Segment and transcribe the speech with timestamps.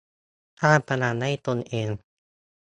[0.61, 1.89] สร้างพลังให้ตนเอง